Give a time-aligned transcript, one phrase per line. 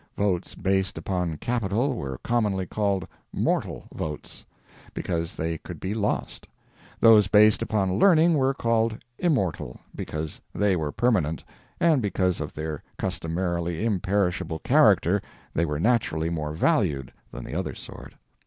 [0.17, 4.43] Votes based upon capital were commonly called "mortal" votes,
[4.95, 6.47] because they could be lost;
[6.99, 11.43] those based upon learning were called "immortal," because they were permanent,
[11.79, 15.21] and because of their customarily imperishable character
[15.53, 18.15] they were naturally more valued than the other sort.